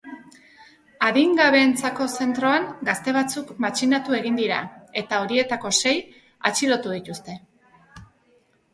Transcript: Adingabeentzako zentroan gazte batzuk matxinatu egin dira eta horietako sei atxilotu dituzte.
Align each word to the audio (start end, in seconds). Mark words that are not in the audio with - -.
Adingabeentzako 1.07 2.07
zentroan 2.21 2.65
gazte 2.89 3.15
batzuk 3.19 3.53
matxinatu 3.67 4.19
egin 4.23 4.41
dira 4.43 4.61
eta 5.05 5.23
horietako 5.27 5.77
sei 5.85 5.97
atxilotu 6.53 6.99
dituzte. 7.01 7.43